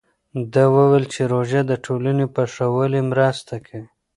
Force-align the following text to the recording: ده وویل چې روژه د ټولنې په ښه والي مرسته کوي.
ده 0.53 0.63
وویل 0.75 1.05
چې 1.13 1.21
روژه 1.33 1.61
د 1.69 1.73
ټولنې 1.85 2.25
په 2.35 2.43
ښه 2.53 2.65
والي 2.75 3.01
مرسته 3.11 3.53
کوي. 3.67 3.87